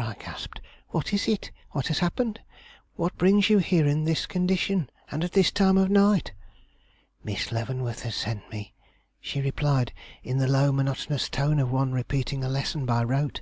[0.00, 0.60] I gasped,
[0.90, 1.50] 'what is it?
[1.72, 2.38] what has happened?
[2.94, 6.32] what brings you here in this condition and at this time of night?'
[7.24, 8.74] 'Miss Leavenworth has sent me,'
[9.20, 9.92] she replied,
[10.22, 13.40] in the low, monotonous tone of one repeating a lesson by rote.